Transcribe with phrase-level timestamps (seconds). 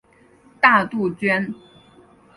[0.59, 1.53] 大杜鹃。